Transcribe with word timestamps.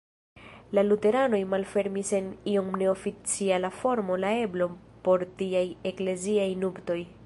La 0.77 0.83
luteranoj 0.85 1.41
malfermis 1.51 2.09
en 2.21 2.31
iom 2.55 2.73
neoficiala 2.83 3.73
formo 3.83 4.19
la 4.25 4.35
eblon 4.47 4.75
por 5.09 5.29
tiaj 5.43 5.67
ekleziaj 5.93 6.51
nuptoj. 6.65 7.03